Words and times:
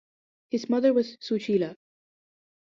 His 0.49 0.67
mother 0.67 0.93
was 0.93 1.15
Sushila. 1.17 1.75